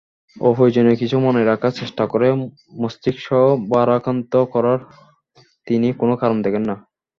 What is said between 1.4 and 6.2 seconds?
রাখার চেষ্টা করে মস্তিষ্ক ভারাক্রান্ত করার তিনি কোনো